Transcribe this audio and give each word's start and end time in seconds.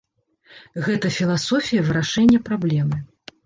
Гэта 0.87 1.11
філасофія 1.19 1.87
вырашэння 1.93 2.43
праблемы. 2.51 2.97